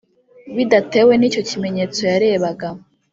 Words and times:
bidatewe 0.55 1.13
n’icyo 1.17 1.41
kimenyetso 1.49 1.99
yarebaga, 2.11 2.67